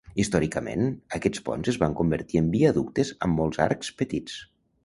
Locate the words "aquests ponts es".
1.17-1.77